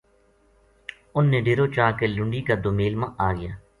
[1.15, 3.51] انھ نے ڈیرو چا کے لُنڈی کا دومیل ما آ گیا